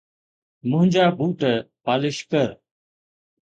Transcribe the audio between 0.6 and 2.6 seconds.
منهنجا boot polish ڪر